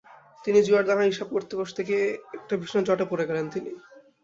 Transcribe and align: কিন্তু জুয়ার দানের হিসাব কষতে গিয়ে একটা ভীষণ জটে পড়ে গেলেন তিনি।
কিন্তু 0.45 0.59
জুয়ার 0.67 0.85
দানের 0.87 1.11
হিসাব 1.11 1.27
কষতে 1.51 1.81
গিয়ে 1.87 2.03
একটা 2.37 2.53
ভীষণ 2.61 2.81
জটে 2.87 3.05
পড়ে 3.11 3.27
গেলেন 3.29 3.45
তিনি। 3.53 3.71